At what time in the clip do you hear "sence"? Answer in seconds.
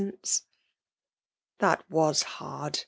0.01-0.41